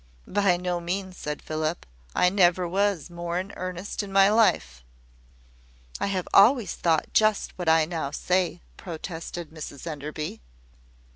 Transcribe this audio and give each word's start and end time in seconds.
"By 0.25 0.57
no 0.57 0.79
means," 0.79 1.15
said 1.15 1.43
Philip; 1.43 1.85
"I 2.15 2.29
never 2.29 2.67
was 2.67 3.11
more 3.11 3.37
in 3.37 3.51
earnest 3.55 4.01
in 4.01 4.11
my 4.11 4.31
life." 4.31 4.83
"I 5.99 6.07
have 6.07 6.27
always 6.33 6.73
thought 6.73 7.13
just 7.13 7.55
what 7.55 7.69
I 7.69 7.85
now 7.85 8.09
say," 8.09 8.61
protested 8.77 9.51
Mrs 9.51 9.85
Enderby. 9.85 10.41